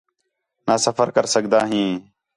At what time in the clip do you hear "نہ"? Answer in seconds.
0.67-0.75